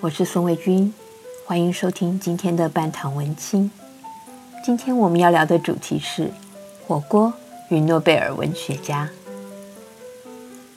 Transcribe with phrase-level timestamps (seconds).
[0.00, 0.94] 我是宋卫军，
[1.44, 3.68] 欢迎收听今天的半堂文青。
[4.64, 6.30] 今天我们要聊的主题是
[6.86, 7.32] 火锅
[7.68, 9.08] 与诺贝尔文学家。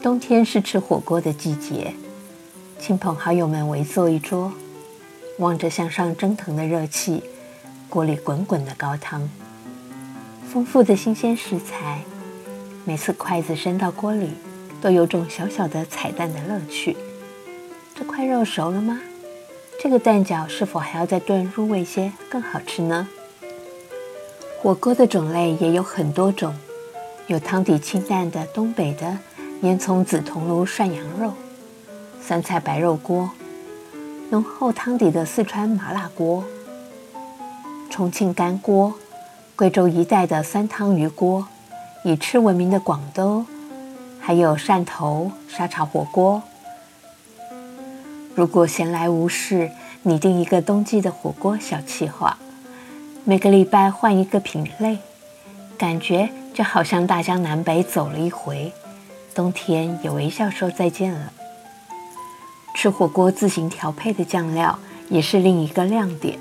[0.02, 1.94] 冬天是吃火锅的季节，
[2.80, 4.52] 亲朋好友们围坐一桌，
[5.38, 7.22] 望着向上蒸腾的热气，
[7.90, 9.30] 锅里滚滚的高汤，
[10.52, 12.02] 丰富的新鲜食材，
[12.86, 14.32] 每次筷子伸到锅里，
[14.82, 16.98] 都有种小小的彩蛋的乐趣。
[17.94, 19.00] 这块肉熟了吗？
[19.84, 23.08] 这个蛋饺是否还要再炖入味些更好吃呢？
[24.62, 26.56] 火锅的种类也有很多种，
[27.26, 29.18] 有汤底清淡的东北的
[29.64, 31.34] 烟囱紫铜炉涮羊肉、
[32.22, 33.32] 酸菜白肉锅，
[34.30, 36.44] 浓厚汤底的四川麻辣锅、
[37.90, 38.94] 重庆干锅、
[39.56, 41.48] 贵州一带的酸汤鱼锅，
[42.04, 43.48] 以吃闻名的广东，
[44.20, 46.44] 还有汕头沙茶火锅。
[48.34, 49.72] 如果闲来无事，
[50.04, 52.38] 拟定一个冬季的火锅小计划，
[53.26, 55.00] 每个礼拜换一个品类，
[55.78, 58.72] 感觉就好像大江南北走了一回，
[59.36, 61.34] 冬天也微笑说再见了。
[62.74, 64.80] 吃火锅自行调配的酱料
[65.10, 66.40] 也是另一个亮点。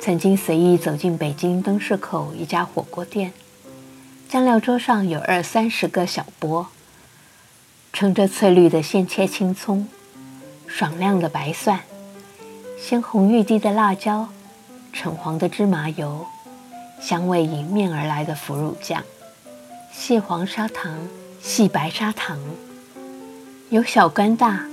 [0.00, 3.32] 曾经随意走进北京灯市口一家火锅店，
[4.28, 6.66] 酱料桌上有二三十个小钵，
[7.92, 9.86] 盛着翠绿的现切青葱。
[10.74, 11.80] 爽亮的白蒜，
[12.80, 14.30] 鲜红欲滴的辣椒，
[14.90, 16.24] 橙黄的芝麻油，
[16.98, 19.02] 香味迎面而来的腐乳酱，
[19.92, 20.96] 蟹黄砂糖，
[21.42, 22.38] 细白砂糖，
[23.68, 24.64] 有小干大，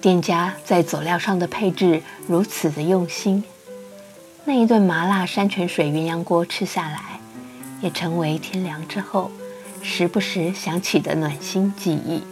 [0.00, 3.44] 店家在佐料上的配置如此的用心，
[4.46, 7.20] 那一顿麻辣山泉水鸳鸯锅吃下来，
[7.80, 9.30] 也成为天凉之后
[9.80, 12.24] 时不时想起的暖心记忆。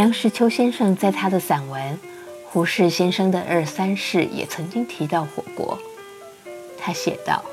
[0.00, 1.94] 梁实秋先生在他的散文
[2.48, 5.78] 《胡适先生的二三事》也曾经提到火锅。
[6.78, 7.44] 他写道：“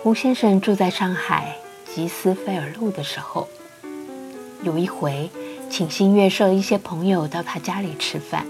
[0.00, 1.56] 胡先生住在上海
[1.92, 3.48] 吉斯菲尔路的时候，
[4.62, 5.28] 有一回
[5.68, 8.46] 请新月社一些朋友到他家里吃饭，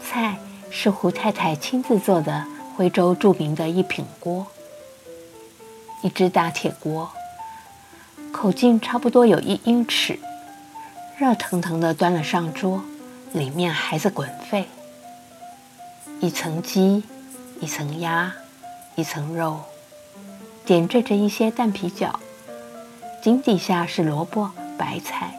[0.00, 0.38] 菜
[0.70, 4.46] 是胡太太亲自做的徽州著名的一品锅，
[6.04, 7.10] 一只大铁锅，
[8.30, 10.16] 口径差不多有一英尺。”
[11.18, 12.84] 热腾腾的端了上桌，
[13.32, 14.66] 里面还在滚沸。
[16.20, 17.04] 一层鸡，
[17.58, 18.34] 一层鸭，
[18.96, 19.62] 一层肉，
[20.66, 22.16] 点缀着一些蛋皮饺，
[23.22, 25.34] 井底下是萝卜、白菜。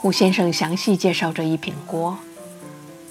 [0.00, 2.16] 胡先生详细介绍这一品锅，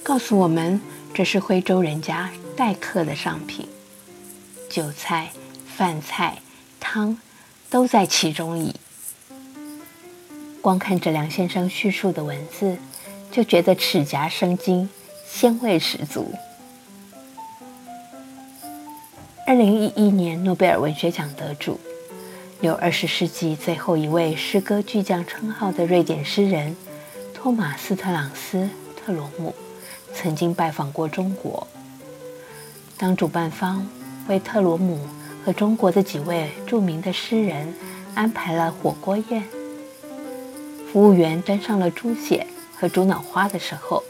[0.01, 0.81] 告诉我们
[1.13, 3.69] 这是徽州人家待客的上品，
[4.71, 5.29] 酒菜、
[5.67, 6.39] 饭菜、
[6.79, 7.19] 汤
[7.69, 8.75] 都在其中矣。
[10.67, 12.75] 光看着梁先生叙述的文字，
[13.31, 14.89] 就觉得齿颊生津，
[15.25, 16.29] 鲜味十足。
[19.45, 21.79] 二零一一年诺贝尔文学奖得主，
[22.59, 26.75] 有二十世纪最后一位诗歌巨匠称号的瑞典诗人
[27.33, 29.55] 托马斯特朗斯特罗姆，
[30.13, 31.65] 曾经拜访过中国。
[32.97, 33.87] 当主办方
[34.27, 34.99] 为特罗姆
[35.45, 37.73] 和中国的几位著名的诗人
[38.15, 39.41] 安排了火锅宴。
[40.91, 44.03] 服务员端上了猪血和猪脑花的时候，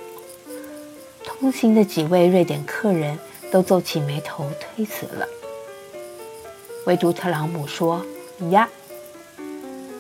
[1.26, 3.18] 同行的几位瑞典客人
[3.52, 5.28] 都皱起眉头推辞了。
[6.86, 8.06] 唯独特朗姆说
[8.52, 8.70] ：“呀。”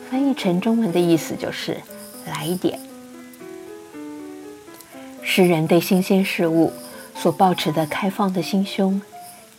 [0.09, 1.81] 翻译成中文的意思就是
[2.25, 2.79] “来一点”。
[5.21, 6.71] 诗人对新鲜事物
[7.15, 9.01] 所抱持的开放的心胸，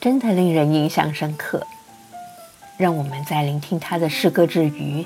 [0.00, 1.67] 真的令人印象深刻。
[2.79, 5.05] 让我们在聆听他的诗歌之余，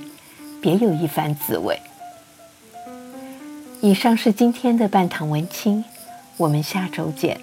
[0.60, 1.80] 别有一番滋味。
[3.84, 5.84] 以上是今天的半堂文青，
[6.36, 7.40] 我们下周见。